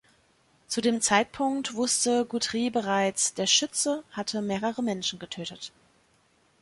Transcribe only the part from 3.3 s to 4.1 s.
der Schütze